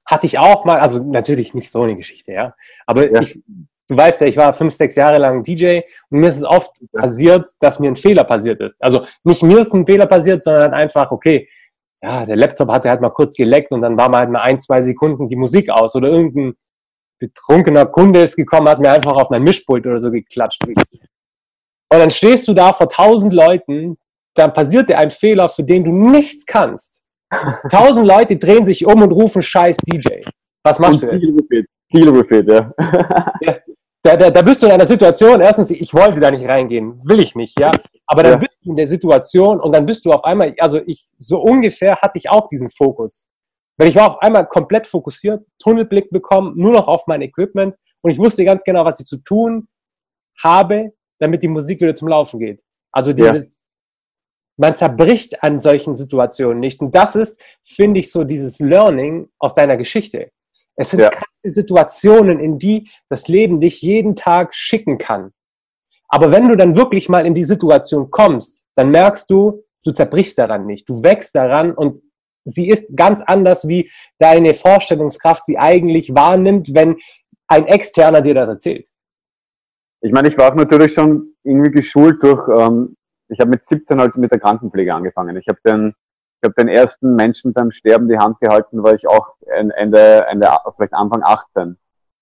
[0.07, 2.55] hatte ich auch mal, also natürlich nicht so eine Geschichte, ja.
[2.87, 3.21] Aber ja.
[3.21, 3.41] ich,
[3.89, 6.73] du weißt ja, ich war fünf, sechs Jahre lang DJ und mir ist es oft
[6.93, 8.83] passiert, dass mir ein Fehler passiert ist.
[8.83, 11.49] Also nicht mir ist ein Fehler passiert, sondern einfach, okay,
[12.03, 14.61] ja, der Laptop hatte halt mal kurz geleckt und dann war mal halt mal ein,
[14.61, 16.55] zwei Sekunden die Musik aus oder irgendein
[17.21, 20.61] betrunkener Kunde ist gekommen, hat mir einfach auf mein Mischpult oder so geklatscht.
[20.67, 20.77] Und
[21.89, 23.97] dann stehst du da vor tausend Leuten,
[24.35, 27.03] dann passiert dir ein Fehler, für den du nichts kannst.
[27.71, 30.23] Tausend Leute drehen sich um und rufen Scheiß DJ.
[30.65, 31.69] Was machst und du jetzt?
[31.91, 32.73] Kilobuffet, ja.
[33.41, 33.57] ja
[34.03, 37.21] da, da, da bist du in einer Situation, erstens, ich wollte da nicht reingehen, will
[37.21, 37.71] ich nicht, ja.
[38.07, 38.39] Aber dann ja.
[38.39, 41.97] bist du in der Situation und dann bist du auf einmal, also ich, so ungefähr
[42.01, 43.29] hatte ich auch diesen Fokus.
[43.81, 48.11] Weil ich war auf einmal komplett fokussiert, Tunnelblick bekommen, nur noch auf mein Equipment und
[48.11, 49.69] ich wusste ganz genau, was ich zu tun
[50.43, 52.63] habe, damit die Musik wieder zum Laufen geht.
[52.93, 53.53] Also dieses, ja.
[54.59, 56.83] man zerbricht an solchen Situationen nicht.
[56.83, 60.31] Und das ist, finde ich, so dieses Learning aus deiner Geschichte.
[60.77, 61.09] Es sind ja.
[61.09, 65.33] krasse Situationen, in die das Leben dich jeden Tag schicken kann.
[66.09, 70.37] Aber wenn du dann wirklich mal in die Situation kommst, dann merkst du, du zerbrichst
[70.37, 70.87] daran nicht.
[70.87, 71.97] Du wächst daran und
[72.45, 76.97] sie ist ganz anders, wie deine Vorstellungskraft sie eigentlich wahrnimmt, wenn
[77.49, 78.87] ein Externer dir das erzählt.
[80.03, 82.97] Ich meine, ich war auch natürlich schon irgendwie geschult durch, ähm,
[83.29, 85.37] ich habe mit 17 halt mit der Krankenpflege angefangen.
[85.37, 85.95] Ich habe den,
[86.43, 90.95] habe den ersten Menschen beim Sterben die Hand gehalten, war ich auch Ende, Ende, vielleicht
[90.95, 91.77] Anfang 18.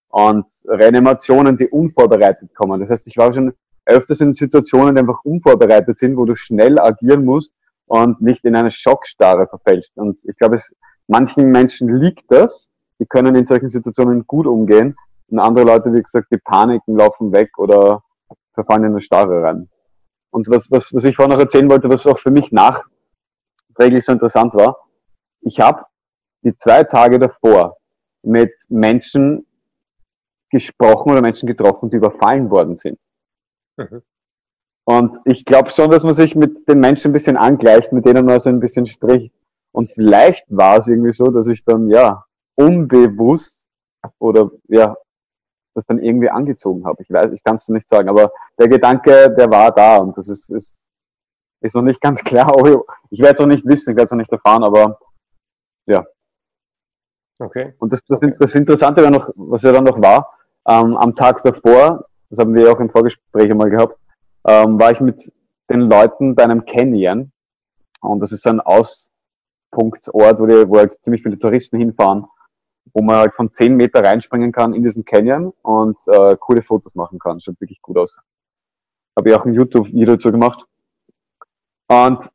[0.09, 2.81] und Reanimationen, die unvorbereitet kommen.
[2.81, 3.54] Das heißt, ich war schon
[3.87, 7.54] öfters in Situationen, die einfach unvorbereitet sind, wo du schnell agieren musst
[7.88, 9.96] und nicht in eine Schockstarre verfällst.
[9.96, 10.74] Und ich glaube, es
[11.09, 12.68] manchen Menschen liegt das,
[13.01, 14.96] die können in solchen Situationen gut umgehen
[15.29, 18.03] und andere Leute, wie gesagt, die paniken, laufen weg oder
[18.55, 19.68] verfallen in eine Starre rein.
[20.31, 24.12] Und was, was, was ich vorhin noch erzählen wollte, was auch für mich nachträglich so
[24.12, 24.77] interessant war,
[25.40, 25.85] ich habe
[26.42, 27.77] die zwei Tage davor
[28.22, 29.46] mit Menschen
[30.51, 33.01] gesprochen oder Menschen getroffen, die überfallen worden sind.
[33.77, 34.03] Mhm.
[34.88, 38.24] Und ich glaube schon, dass man sich mit den Menschen ein bisschen angleicht, mit denen
[38.24, 39.35] man so ein bisschen spricht.
[39.70, 42.24] Und vielleicht war es irgendwie so, dass ich dann, ja,
[42.55, 43.68] unbewusst
[44.18, 44.96] oder, ja,
[45.74, 47.03] das dann irgendwie angezogen habe.
[47.03, 50.27] Ich weiß, ich kann es nicht sagen, aber der Gedanke, der war da und das
[50.27, 50.81] ist, ist,
[51.61, 52.51] ist noch nicht ganz klar.
[53.11, 54.98] Ich werde es noch nicht wissen, ich werde es noch nicht erfahren, aber
[55.85, 56.03] ja.
[57.38, 57.74] Okay.
[57.79, 60.33] Und das, das, das Interessante noch, was ja dann noch war,
[60.66, 63.98] ähm, am Tag davor, das haben wir auch im Vorgespräch einmal gehabt,
[64.46, 65.33] ähm, war ich mit
[65.70, 67.33] den Leuten bei einem Canyon.
[68.01, 72.27] Und das ist ein Auspunktsort, wo, die, wo halt ziemlich viele Touristen hinfahren,
[72.92, 76.94] wo man halt von 10 Meter reinspringen kann in diesen Canyon und äh, coole Fotos
[76.94, 77.40] machen kann.
[77.40, 78.18] Schaut wirklich gut aus.
[79.16, 80.64] Habe ich auch ein YouTube-Video dazu gemacht.
[81.88, 82.31] Und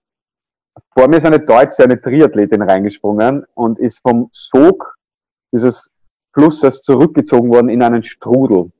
[0.95, 4.97] vor mir ist eine Deutsche, eine Triathletin reingesprungen und ist vom Sog
[5.51, 5.91] dieses
[6.33, 8.71] Flusses zurückgezogen worden in einen Strudel.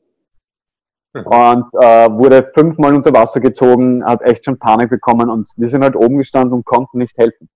[1.14, 1.28] Mhm.
[1.28, 5.84] Und äh, wurde fünfmal unter Wasser gezogen, hat echt schon Panik bekommen und wir sind
[5.84, 7.50] halt oben gestanden und konnten nicht helfen.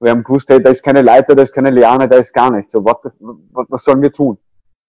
[0.00, 2.50] Wir haben gewusst, hey, da ist keine Leiter, da ist keine Liane, da ist gar
[2.50, 2.72] nichts.
[2.72, 4.38] So, what, was, was sollen wir tun?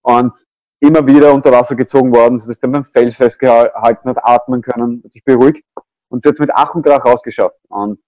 [0.03, 0.33] Und
[0.79, 5.23] immer wieder unter Wasser gezogen worden, sie ist beim Fels festgehalten, hat atmen können, sich
[5.23, 5.65] beruhigt
[6.09, 7.57] und sie hat mit Ach und Krach rausgeschafft.
[7.67, 7.99] Und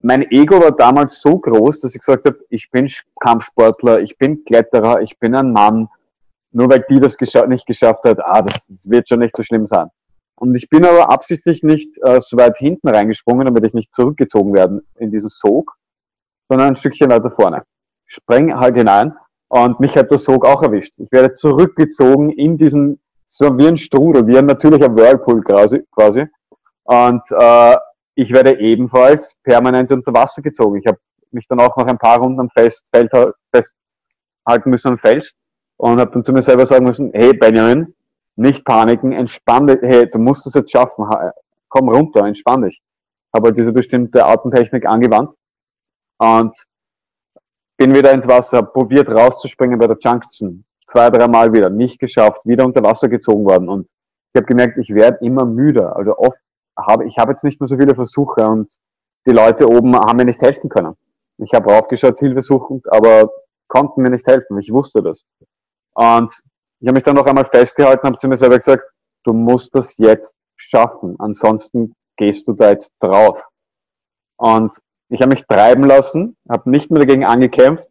[0.00, 4.44] mein Ego war damals so groß, dass ich gesagt habe, ich bin Kampfsportler, ich bin
[4.44, 5.88] Kletterer, ich bin ein Mann.
[6.54, 9.42] Nur weil die das gescha nicht geschafft hat, ah, das, das, wird schon nicht so
[9.42, 9.88] schlimm sein.
[10.36, 14.54] Und ich bin aber absichtlich nicht äh, so weit hinten reingesprungen, damit ich nicht zurückgezogen
[14.54, 15.74] werden in diesen Sog,
[16.48, 17.64] sondern ein Stückchen weiter vorne.
[18.06, 19.16] Spreng halt hinein
[19.48, 20.94] und mich hat der Sog auch erwischt.
[20.98, 25.82] Ich werde zurückgezogen in diesen, so wie ein Strudel, wie ein natürlicher Whirlpool quasi.
[25.90, 26.24] quasi.
[26.84, 27.76] Und äh,
[28.14, 30.78] ich werde ebenfalls permanent unter Wasser gezogen.
[30.78, 30.98] Ich habe
[31.32, 33.10] mich dann auch noch ein paar Runden am Fest, Feld,
[33.52, 35.34] festhalten müssen am Fels
[35.76, 37.94] und habe dann zu mir selber sagen müssen, hey Benjamin,
[38.36, 41.04] nicht paniken, entspann dich, hey, du musst es jetzt schaffen,
[41.68, 42.82] komm runter, entspann dich.
[43.34, 45.34] Habe halt diese bestimmte Atemtechnik angewandt
[46.18, 46.54] und
[47.76, 52.64] bin wieder ins Wasser, probiert rauszuspringen bei der Junction, zwei, dreimal wieder, nicht geschafft, wieder
[52.64, 53.90] unter Wasser gezogen worden und
[54.34, 55.94] ich habe gemerkt, ich werde immer müder.
[55.94, 56.38] Also oft
[56.76, 58.68] habe, ich habe jetzt nicht mehr so viele Versuche und
[59.26, 60.96] die Leute oben haben mir nicht helfen können.
[61.38, 63.30] Ich habe raufgeschaut, hilfesuchend, aber
[63.68, 64.58] konnten mir nicht helfen.
[64.58, 65.24] Ich wusste das.
[65.94, 66.34] Und
[66.80, 68.84] ich habe mich dann noch einmal festgehalten, habe zu mir selber gesagt,
[69.24, 73.42] du musst das jetzt schaffen, ansonsten gehst du da jetzt drauf.
[74.36, 74.76] Und
[75.08, 77.88] ich habe mich treiben lassen, habe nicht mehr dagegen angekämpft,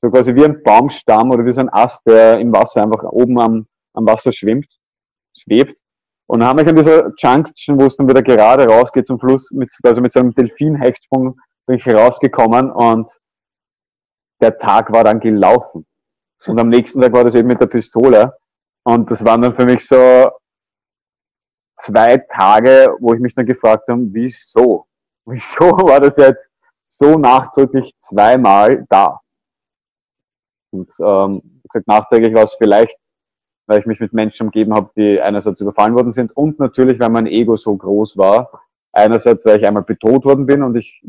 [0.00, 3.40] so quasi wie ein Baumstamm oder wie so ein Ast, der im Wasser einfach oben
[3.40, 4.68] am, am Wasser schwimmt,
[5.36, 5.78] schwebt.
[6.26, 9.50] Und dann haben wir an dieser Junction, wo es dann wieder gerade rausgeht zum Fluss,
[9.50, 13.10] mit, also mit so einem Delfin-Hechtsprung bin ich rausgekommen und
[14.40, 15.86] der Tag war dann gelaufen.
[16.46, 18.36] Und am nächsten Tag war das eben mit der Pistole.
[18.84, 20.30] Und das waren dann für mich so
[21.78, 24.86] zwei Tage, wo ich mich dann gefragt habe, wieso?
[25.26, 26.50] Wieso war das jetzt
[26.84, 29.20] so nachdrücklich zweimal da?
[30.70, 32.98] Und ähm, gesagt, nachträglich war es vielleicht
[33.66, 37.10] weil ich mich mit Menschen umgeben habe, die einerseits überfallen worden sind und natürlich, weil
[37.10, 38.50] mein Ego so groß war.
[38.92, 41.02] Einerseits, weil ich einmal bedroht worden bin und ich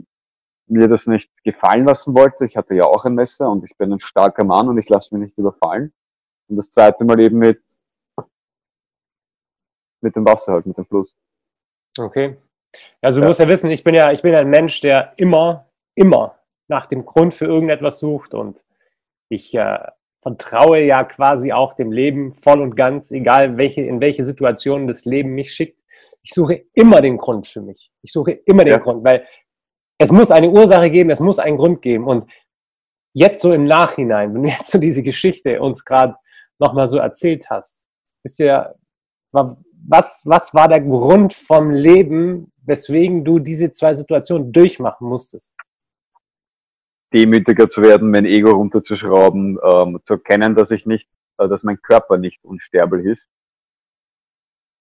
[0.68, 2.46] mir das nicht gefallen lassen wollte.
[2.46, 5.16] Ich hatte ja auch ein Messer und ich bin ein starker Mann und ich lasse
[5.16, 5.94] mich nicht überfallen.
[6.48, 7.62] Und das zweite Mal eben mit,
[10.02, 11.16] mit dem Wasser halt, mit dem Fluss.
[11.98, 12.38] Okay.
[13.02, 13.28] Also du ja.
[13.30, 17.06] musst ja wissen, ich bin ja, ich bin ein Mensch, der immer, immer nach dem
[17.06, 18.64] Grund für irgendetwas sucht und
[19.30, 19.80] ich äh,
[20.22, 25.06] vertraue ja quasi auch dem Leben voll und ganz, egal welche, in welche Situation das
[25.06, 25.82] Leben mich schickt.
[26.24, 27.92] Ich suche immer den Grund für mich.
[28.02, 28.80] Ich suche immer den ja.
[28.80, 29.28] Grund, weil
[29.98, 32.06] es muss eine Ursache geben, es muss einen Grund geben.
[32.06, 32.30] Und
[33.14, 36.14] jetzt so im Nachhinein, wenn du jetzt so diese Geschichte uns gerade
[36.60, 37.88] nochmal so erzählt hast,
[38.24, 38.74] ist ja,
[39.32, 45.56] was, was war der Grund vom Leben, weswegen du diese zwei Situationen durchmachen musstest?
[47.16, 51.82] demütiger zu werden, mein Ego runterzuschrauben, ähm, zu erkennen, dass ich nicht, äh, dass mein
[51.82, 53.30] Körper nicht unsterblich ist.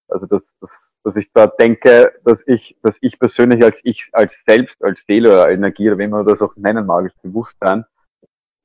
[0.09, 4.43] Also dass, dass, dass ich da denke, dass ich, dass ich persönlich als ich, als
[4.47, 7.85] selbst, als Seele oder Energie oder wie man das auch nennen mag, als Bewusstsein,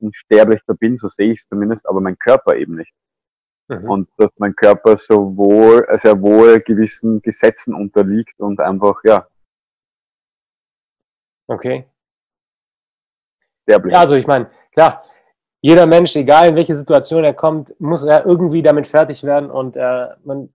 [0.00, 2.92] unsterblich da bin, so sehe ich es zumindest, aber mein Körper eben nicht.
[3.68, 3.90] Mhm.
[3.90, 9.26] Und dass mein Körper sowohl, sehr wohl gewissen Gesetzen unterliegt und einfach, ja.
[11.46, 11.86] Okay.
[13.62, 13.94] Sterblich.
[13.94, 15.04] Ja, also ich meine, klar,
[15.62, 19.76] jeder Mensch, egal in welche Situation er kommt, muss er irgendwie damit fertig werden und
[19.76, 20.52] äh, man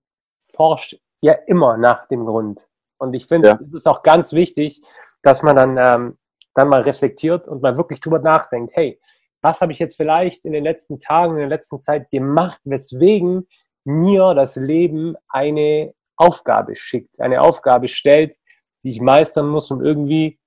[0.56, 2.60] forscht ja immer nach dem Grund.
[2.98, 3.60] Und ich finde, ja.
[3.62, 4.82] es ist auch ganz wichtig,
[5.22, 6.18] dass man dann, ähm,
[6.54, 9.00] dann mal reflektiert und mal wirklich drüber nachdenkt, hey,
[9.42, 13.48] was habe ich jetzt vielleicht in den letzten Tagen, in der letzten Zeit gemacht, weswegen
[13.84, 18.36] mir das Leben eine Aufgabe schickt, eine Aufgabe stellt,
[18.84, 20.40] die ich meistern muss, um irgendwie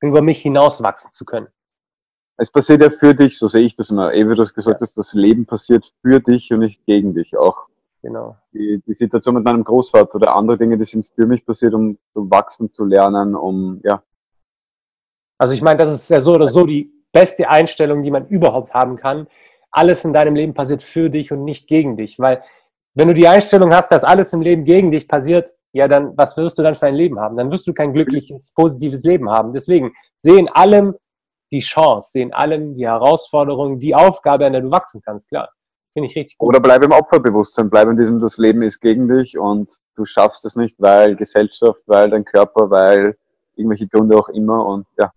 [0.00, 1.48] über mich hinauswachsen zu können.
[2.38, 4.14] Es passiert ja für dich, so sehe ich das immer.
[4.14, 4.86] Eh, wie du es gesagt ja.
[4.86, 7.36] hast, das Leben passiert für dich und nicht gegen dich.
[7.36, 7.66] Auch
[8.02, 8.36] genau.
[8.52, 11.98] die, die Situation mit meinem Großvater oder andere Dinge, die sind für mich passiert, um
[12.12, 14.02] zu wachsen, zu lernen, um, ja.
[15.38, 18.74] Also ich meine, das ist ja so oder so die beste Einstellung, die man überhaupt
[18.74, 19.26] haben kann.
[19.70, 22.18] Alles in deinem Leben passiert für dich und nicht gegen dich.
[22.18, 22.42] Weil
[22.94, 26.36] wenn du die Einstellung hast, dass alles im Leben gegen dich passiert, ja, dann was
[26.36, 27.36] wirst du dann für ein Leben haben?
[27.36, 29.52] Dann wirst du kein glückliches, positives Leben haben.
[29.52, 30.94] Deswegen seh in allem
[31.52, 35.28] die Chance, seh in allem die Herausforderung, die Aufgabe, an der du wachsen kannst.
[35.28, 35.50] Klar,
[35.92, 36.48] finde ich richtig gut.
[36.48, 40.44] Oder bleib im Opferbewusstsein, bleib in diesem, das Leben ist gegen dich und du schaffst
[40.44, 43.16] es nicht, weil Gesellschaft, weil dein Körper, weil
[43.56, 45.12] irgendwelche Gründe auch immer und ja.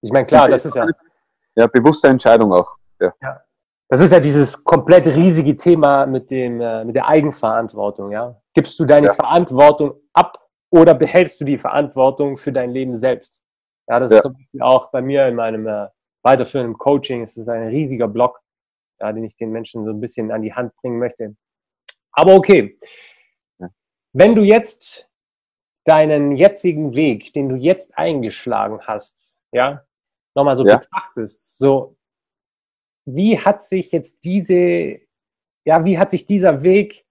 [0.00, 0.86] Ich meine, klar, das ist ja.
[1.54, 2.76] Ja, bewusste Entscheidung auch.
[3.00, 3.12] Ja.
[3.20, 3.40] ja.
[3.88, 8.10] Das ist ja dieses komplett riesige Thema mit, dem, äh, mit der Eigenverantwortung.
[8.10, 8.40] Ja?
[8.54, 9.12] Gibst du deine ja.
[9.12, 10.38] Verantwortung ab
[10.70, 13.42] oder behältst du die Verantwortung für dein Leben selbst?
[13.88, 14.16] Ja, das ja.
[14.16, 15.88] ist zum Beispiel auch bei mir in meinem äh,
[16.22, 17.22] weiterführenden Coaching.
[17.22, 18.40] Es ist ein riesiger Block,
[19.02, 21.34] ja, den ich den Menschen so ein bisschen an die Hand bringen möchte.
[22.12, 22.78] Aber okay,
[24.12, 25.08] wenn du jetzt
[25.84, 29.84] deinen jetzigen Weg, den du jetzt eingeschlagen hast, ja,
[30.34, 30.76] nochmal so ja.
[30.76, 31.96] betrachtest, so,
[33.04, 35.00] wie hat sich jetzt diese,
[35.64, 37.04] ja, wie hat sich dieser Weg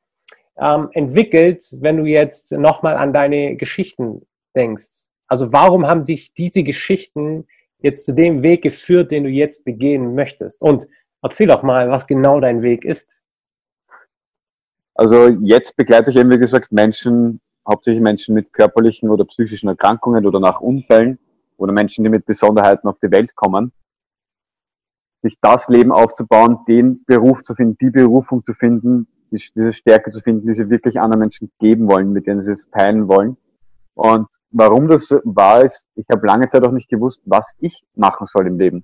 [0.57, 4.25] ähm, entwickelt, wenn du jetzt nochmal an deine Geschichten
[4.55, 5.07] denkst?
[5.27, 7.47] Also warum haben dich diese Geschichten
[7.79, 10.61] jetzt zu dem Weg geführt, den du jetzt begehen möchtest?
[10.61, 10.87] Und
[11.21, 13.21] erzähl doch mal, was genau dein Weg ist.
[14.95, 20.25] Also jetzt begleite ich eben, wie gesagt, Menschen, hauptsächlich Menschen mit körperlichen oder psychischen Erkrankungen
[20.25, 21.17] oder nach Unfällen
[21.57, 23.71] oder Menschen, die mit Besonderheiten auf die Welt kommen,
[25.21, 30.21] sich das Leben aufzubauen, den Beruf zu finden, die Berufung zu finden, diese Stärke zu
[30.21, 33.37] finden, die sie wirklich anderen Menschen geben wollen, mit denen sie es teilen wollen.
[33.93, 38.27] Und warum das war, ist, ich habe lange Zeit auch nicht gewusst, was ich machen
[38.27, 38.83] soll im Leben.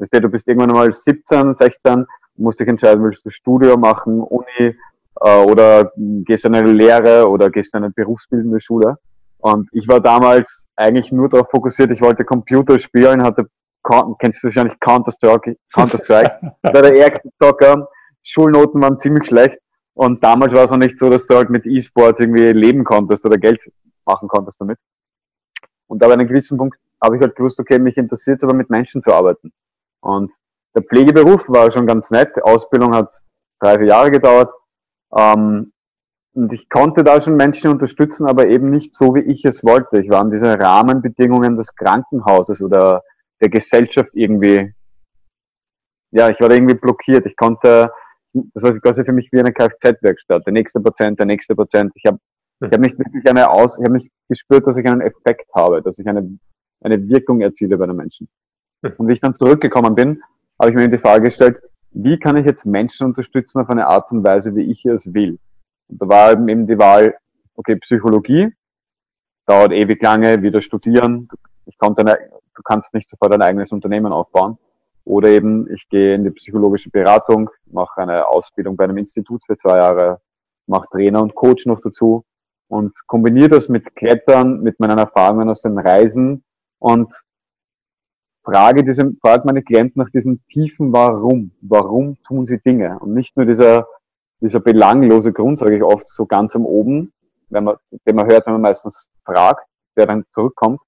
[0.00, 4.22] Weißt du, du bist irgendwann mal 17, 16, musst dich entscheiden, willst du Studium machen,
[4.22, 4.74] Uni
[5.20, 8.96] äh, oder gehst in eine Lehre oder gehst in eine berufsbildende Schule.
[9.38, 13.46] Und ich war damals eigentlich nur darauf fokussiert, ich wollte Computer spielen, hatte,
[14.18, 17.88] kennst du wahrscheinlich Counter-Strike, Counter-Strike, war der ärgste Zocker,
[18.22, 19.58] Schulnoten waren ziemlich schlecht
[19.94, 23.24] und damals war es noch nicht so, dass du halt mit E-Sports irgendwie leben konntest
[23.26, 23.60] oder Geld
[24.06, 24.78] machen konntest damit.
[25.88, 28.54] Und aber an einem gewissen Punkt habe ich halt gewusst, okay, mich interessiert es aber
[28.54, 29.52] mit Menschen zu arbeiten.
[30.00, 30.32] Und
[30.74, 33.12] der Pflegeberuf war schon ganz nett, Die Ausbildung hat
[33.60, 34.52] drei, vier Jahre gedauert.
[35.16, 35.72] Ähm,
[36.32, 40.00] und ich konnte da schon Menschen unterstützen, aber eben nicht so, wie ich es wollte.
[40.00, 43.02] Ich war an diese Rahmenbedingungen des Krankenhauses oder
[43.40, 44.72] der Gesellschaft irgendwie,
[46.12, 47.26] ja, ich war da irgendwie blockiert.
[47.26, 47.90] Ich konnte,
[48.32, 50.46] das war quasi für mich wie eine Kfz-Werkstatt.
[50.46, 51.90] Der nächste Patient, der nächste Patient.
[51.96, 52.18] Ich habe
[52.62, 55.80] ich habe nicht wirklich eine Aus, ich habe nicht gespürt, dass ich einen Effekt habe,
[55.82, 56.38] dass ich eine,
[56.82, 58.28] eine Wirkung erziele bei den Menschen.
[58.82, 60.22] Und wie ich dann zurückgekommen bin,
[60.58, 61.60] habe ich mir die Frage gestellt,
[61.92, 65.38] wie kann ich jetzt Menschen unterstützen auf eine Art und Weise, wie ich es will?
[65.88, 67.14] Und da war eben die Wahl,
[67.56, 68.52] okay, Psychologie,
[69.46, 71.28] dauert ewig lange, wieder studieren,
[71.66, 72.16] ich konnte eine,
[72.54, 74.58] du kannst nicht sofort ein eigenes Unternehmen aufbauen.
[75.04, 79.56] Oder eben, ich gehe in die psychologische Beratung, mache eine Ausbildung bei einem Institut für
[79.56, 80.20] zwei Jahre,
[80.66, 82.24] mache Trainer und Coach noch dazu
[82.68, 86.44] und kombiniere das mit Klettern, mit meinen Erfahrungen aus den Reisen
[86.78, 87.12] und
[88.44, 91.52] frage diese, frage meine Klienten nach diesem tiefen Warum.
[91.60, 92.98] Warum tun sie Dinge?
[92.98, 93.86] Und nicht nur dieser,
[94.40, 97.12] dieser belanglose Grund, sage ich oft, so ganz am oben,
[97.48, 97.76] wenn man,
[98.06, 100.80] den man hört, wenn man meistens fragt, der dann zurückkommt,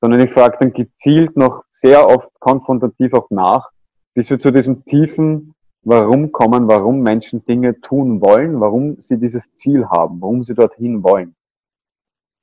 [0.00, 3.70] sondern ich frage dann gezielt noch sehr oft konfrontativ auch nach,
[4.14, 9.54] bis wir zu diesem tiefen Warum kommen, warum Menschen Dinge tun wollen, warum sie dieses
[9.54, 11.34] Ziel haben, warum sie dorthin wollen.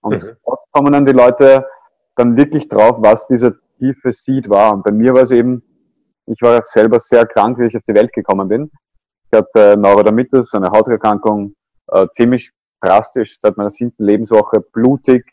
[0.01, 0.38] Und mhm.
[0.41, 1.67] oft kommen dann die Leute
[2.15, 4.74] dann wirklich drauf, was dieser tiefe Seed war.
[4.74, 5.63] Und bei mir war es eben,
[6.26, 8.72] ich war selber sehr krank, wie ich auf die Welt gekommen bin.
[9.32, 11.54] Ich hatte Neurodermitis, eine Hauterkrankung,
[11.88, 15.26] äh, ziemlich drastisch seit meiner siebten Lebenswoche, blutig,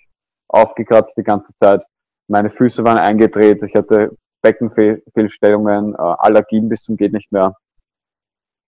[0.49, 1.85] aufgekratzt die ganze Zeit.
[2.29, 7.57] Meine Füße waren eingedreht, ich hatte Beckenfehlstellungen, äh, Allergien bis zum geht nicht mehr.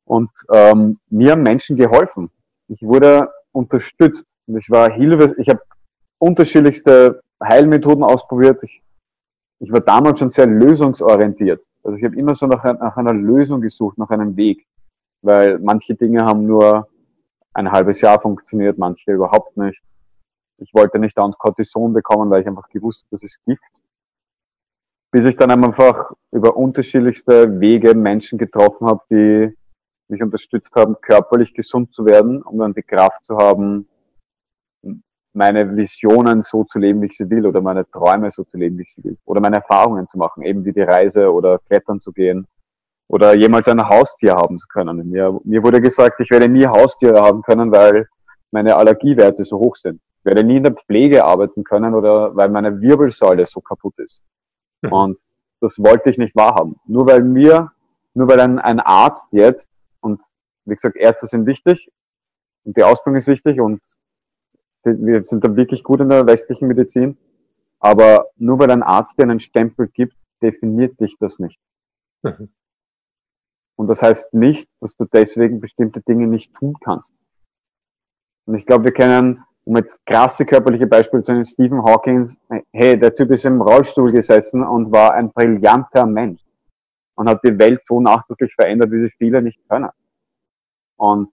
[0.07, 2.31] Und ähm, mir haben Menschen geholfen.
[2.69, 4.27] Ich wurde unterstützt.
[4.47, 5.61] Ich war Hilfe, ich habe
[6.19, 8.63] unterschiedlichste Heilmethoden ausprobiert.
[8.63, 8.83] Ich,
[9.59, 11.63] ich war damals schon sehr lösungsorientiert.
[11.83, 14.67] Also ich habe immer so nach, nach einer Lösung gesucht, nach einem Weg.
[15.23, 16.89] Weil manche Dinge haben nur
[17.55, 19.83] ein halbes Jahr funktioniert, manche überhaupt nicht.
[20.59, 23.63] Ich wollte nicht dauernd Cortison bekommen, weil ich einfach gewusst habe, das ist Gift.
[25.11, 29.57] Bis ich dann einfach über unterschiedlichste Wege Menschen getroffen habe, die
[30.09, 33.89] mich unterstützt haben, körperlich gesund zu werden, um dann die Kraft zu haben,
[35.37, 38.79] meine Visionen so zu leben, wie ich sie will, oder meine Träume so zu leben,
[38.79, 42.01] wie ich sie will, oder meine Erfahrungen zu machen, eben wie die Reise oder klettern
[42.01, 42.47] zu gehen,
[43.09, 45.09] oder jemals ein Haustier haben zu können.
[45.11, 48.09] Mir, mir wurde gesagt, ich werde nie Haustiere haben können, weil
[48.51, 50.01] meine Allergiewerte so hoch sind.
[50.21, 54.23] Ich werde nie in der Pflege arbeiten können oder weil meine Wirbelsäule so kaputt ist.
[54.83, 54.93] Mhm.
[54.93, 55.19] Und
[55.61, 56.77] das wollte ich nicht wahrhaben.
[56.87, 57.71] Nur weil mir,
[58.15, 59.69] nur weil ein, ein Arzt jetzt,
[60.01, 60.21] und
[60.65, 61.89] wie gesagt, Ärzte sind wichtig
[62.65, 63.81] und die Ausbildung ist wichtig und
[64.87, 67.17] wir sind da wirklich gut in der westlichen Medizin,
[67.81, 71.59] aber nur weil ein Arzt dir einen Stempel gibt, definiert dich das nicht.
[72.23, 72.49] Mhm.
[73.77, 77.13] Und das heißt nicht, dass du deswegen bestimmte Dinge nicht tun kannst.
[78.47, 82.31] Und ich glaube, wir kennen, um jetzt krasse körperliche Beispiele zu nennen, Stephen Hawking,
[82.73, 86.41] hey, der Typ ist im Rollstuhl gesessen und war ein brillanter Mensch
[87.17, 89.91] und hat die Welt so nachdrücklich verändert, wie sie viele nicht können.
[90.97, 91.31] Und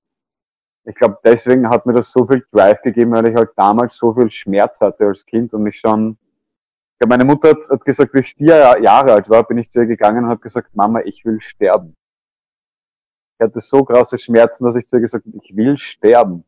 [0.85, 4.13] ich glaube, deswegen hat mir das so viel Drive gegeben, weil ich halt damals so
[4.13, 6.17] viel Schmerz hatte als Kind und mich schon,
[6.93, 9.69] ich glaube, meine Mutter hat, hat gesagt, wie ich vier Jahre alt war, bin ich
[9.69, 11.95] zu ihr gegangen und hat gesagt, Mama, ich will sterben.
[13.37, 16.43] Ich hatte so große Schmerzen, dass ich zu ihr gesagt habe, ich will sterben.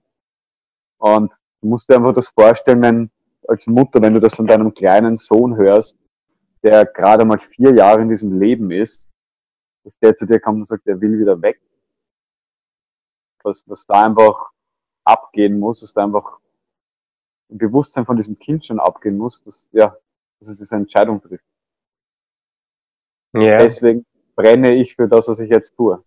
[0.98, 3.12] Und du musst dir einfach das vorstellen, wenn,
[3.48, 5.98] als Mutter, wenn du das von deinem kleinen Sohn hörst,
[6.62, 9.08] der gerade mal vier Jahre in diesem Leben ist,
[9.84, 11.62] dass der zu dir kommt und sagt, er will wieder weg.
[13.46, 14.50] Was, was da einfach
[15.04, 16.40] abgehen muss, dass da einfach
[17.50, 19.96] ein Bewusstsein von diesem Kind schon abgehen muss, dass, ja,
[20.40, 21.46] dass es diese Entscheidung trifft.
[23.34, 23.60] Ja.
[23.60, 24.06] Deswegen
[24.36, 26.04] brenne ich für das, was ich jetzt tue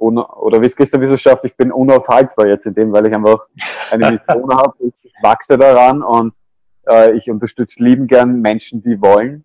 [0.00, 3.46] oder wie es Christian Wissenschaft, ich bin unaufhaltbar jetzt in dem, weil ich einfach
[3.90, 6.34] eine Mission habe, ich wachse daran und
[6.88, 9.44] äh, ich unterstütze lieben gern Menschen, die wollen.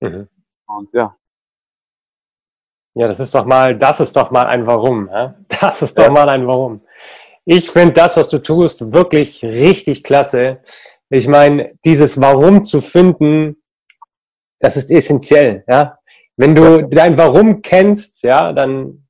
[0.00, 0.28] Mhm.
[0.66, 1.16] Und ja.
[2.94, 5.08] Ja, das ist doch mal, das ist doch mal ein Warum.
[5.10, 5.34] Ja?
[5.60, 6.10] Das ist doch ja.
[6.10, 6.82] mal ein Warum.
[7.44, 10.60] Ich finde das, was du tust, wirklich richtig klasse.
[11.08, 13.56] Ich meine, dieses Warum zu finden,
[14.60, 15.64] das ist essentiell.
[15.68, 15.98] Ja?
[16.36, 19.02] Wenn du dein Warum kennst, ja, dann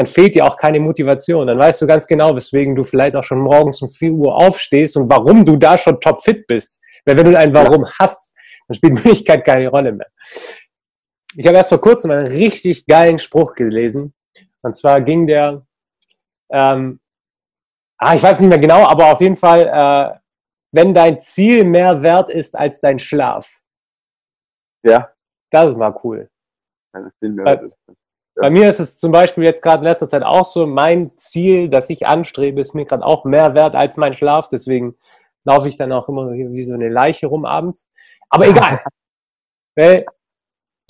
[0.00, 1.46] dann fehlt dir auch keine Motivation.
[1.46, 4.96] Dann weißt du ganz genau, weswegen du vielleicht auch schon morgens um 4 Uhr aufstehst
[4.96, 6.80] und warum du da schon topfit bist.
[7.04, 8.34] Weil wenn du ein Warum hast,
[8.66, 10.06] dann spielt Möglichkeit keine Rolle mehr.
[11.36, 14.14] Ich habe erst vor kurzem einen richtig geilen Spruch gelesen.
[14.62, 15.64] Und zwar ging der,
[16.50, 17.00] ähm,
[17.98, 20.18] ah, ich weiß nicht mehr genau, aber auf jeden Fall, äh,
[20.72, 23.60] wenn dein Ziel mehr wert ist als dein Schlaf.
[24.82, 25.12] Ja.
[25.50, 26.30] Das ist mal cool.
[26.92, 27.96] Wert ist.
[28.36, 31.68] Bei mir ist es zum Beispiel jetzt gerade in letzter Zeit auch so, mein Ziel,
[31.68, 34.48] das ich anstrebe, ist mir gerade auch mehr wert als mein Schlaf.
[34.48, 34.96] Deswegen
[35.44, 37.88] laufe ich dann auch immer wie so eine Leiche rum abends.
[38.30, 38.82] Aber egal.
[39.76, 40.06] Weil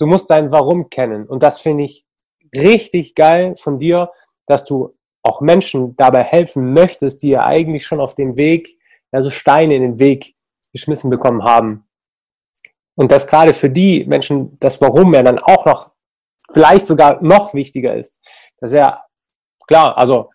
[0.01, 1.27] du musst dein Warum kennen.
[1.27, 2.05] Und das finde ich
[2.55, 4.11] richtig geil von dir,
[4.47, 8.79] dass du auch Menschen dabei helfen möchtest, die ja eigentlich schon auf den Weg,
[9.11, 10.35] also Steine in den Weg
[10.73, 11.87] geschmissen bekommen haben.
[12.95, 15.91] Und dass gerade für die Menschen das Warum ja dann auch noch
[16.51, 18.19] vielleicht sogar noch wichtiger ist.
[18.57, 19.03] Das ist ja
[19.67, 20.31] klar, also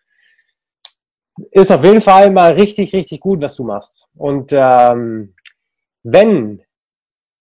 [1.51, 4.07] ist auf jeden Fall mal richtig, richtig gut, was du machst.
[4.15, 5.35] Und ähm,
[6.05, 6.63] wenn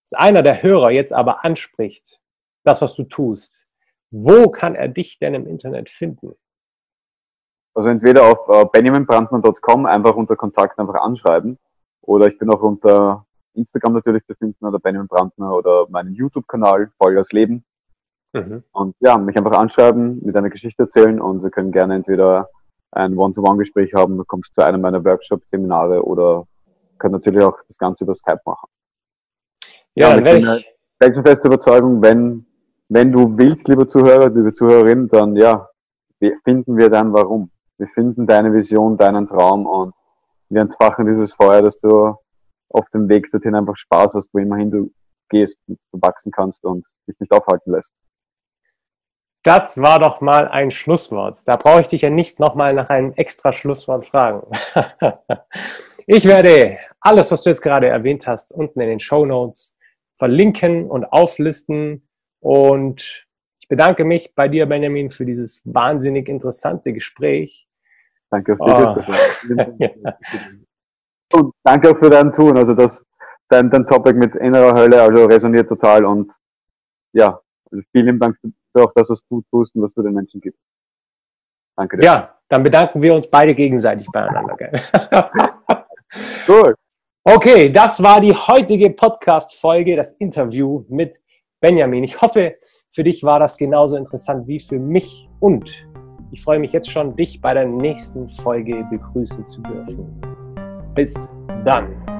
[0.06, 2.20] es einer der Hörer jetzt aber anspricht,
[2.64, 3.66] das, was du tust,
[4.12, 6.36] wo kann er dich denn im Internet finden?
[7.74, 11.58] Also entweder auf äh, benjaminbrandner.com einfach unter Kontakt einfach anschreiben
[12.02, 16.92] oder ich bin auch unter Instagram natürlich zu finden oder Benjamin Brandner oder meinen YouTube-Kanal
[16.98, 17.66] Vollgas Leben.
[18.34, 18.64] Mhm.
[18.72, 22.50] Und ja, mich einfach anschreiben, mit einer Geschichte erzählen und wir können gerne entweder
[22.92, 26.48] ein One-to-One-Gespräch haben, du kommst zu einem meiner Workshops, Seminare oder
[26.98, 28.70] können natürlich auch das Ganze über Skype machen.
[29.96, 30.64] Ja, ja ich bin
[31.02, 32.46] felsenfeste Überzeugung, wenn,
[32.90, 35.70] wenn du willst, lieber Zuhörer, liebe Zuhörerin, dann ja,
[36.44, 37.52] finden wir dann warum.
[37.78, 39.94] Wir finden deine Vision, deinen Traum und
[40.50, 42.16] wir entfachen dieses Feuer, dass du
[42.70, 44.92] auf dem Weg dorthin einfach Spaß hast, wo immerhin du
[45.30, 47.92] gehst, du wachsen kannst und dich nicht aufhalten lässt.
[49.44, 51.40] Das war doch mal ein Schlusswort.
[51.46, 54.48] Da brauche ich dich ja nicht nochmal nach einem extra Schlusswort fragen.
[56.08, 59.75] ich werde alles, was du jetzt gerade erwähnt hast, unten in den Show Notes
[60.18, 62.08] verlinken und auflisten.
[62.40, 63.28] Und
[63.60, 67.68] ich bedanke mich bei dir, Benjamin, für dieses wahnsinnig interessante Gespräch.
[68.30, 69.04] Danke für oh.
[71.34, 72.58] Und danke auch für dein Tun.
[72.58, 73.06] Also das,
[73.50, 76.34] dein, dein Topic mit innerer Hölle, also resoniert total und
[77.14, 77.40] ja,
[77.92, 78.52] vielen Dank für
[78.84, 80.60] auch, dass du es tust und was du den Menschen gibst.
[81.78, 82.06] Danke dir.
[82.06, 84.56] Ja, dann bedanken wir uns beide gegenseitig beieinander.
[84.56, 84.72] Gell?
[86.48, 86.76] Cool.
[87.28, 91.20] Okay, das war die heutige Podcast-Folge, das Interview mit
[91.60, 92.04] Benjamin.
[92.04, 92.56] Ich hoffe,
[92.92, 95.88] für dich war das genauso interessant wie für mich und
[96.32, 100.22] ich freue mich jetzt schon, dich bei der nächsten Folge begrüßen zu dürfen.
[100.94, 101.16] Bis
[101.66, 102.15] dann.